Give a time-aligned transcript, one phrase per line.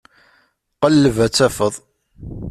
[0.81, 1.75] Qelleb ad tafeḍ.